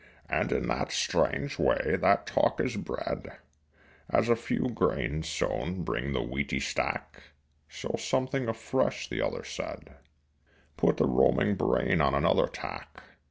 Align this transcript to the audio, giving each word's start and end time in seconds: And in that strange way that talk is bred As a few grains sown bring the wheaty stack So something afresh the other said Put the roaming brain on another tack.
And 0.27 0.51
in 0.51 0.67
that 0.67 0.91
strange 0.91 1.59
way 1.59 1.95
that 2.01 2.25
talk 2.25 2.59
is 2.59 2.75
bred 2.75 3.37
As 4.09 4.29
a 4.29 4.35
few 4.35 4.69
grains 4.69 5.29
sown 5.29 5.83
bring 5.83 6.11
the 6.13 6.23
wheaty 6.23 6.59
stack 6.59 7.21
So 7.69 7.93
something 7.99 8.47
afresh 8.49 9.07
the 9.07 9.21
other 9.21 9.43
said 9.43 9.91
Put 10.75 10.97
the 10.97 11.05
roaming 11.05 11.53
brain 11.53 12.01
on 12.01 12.15
another 12.15 12.47
tack. 12.47 13.03